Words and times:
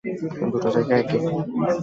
দুটো 0.43 0.67
জায়গা 0.75 0.93
একই। 0.97 1.19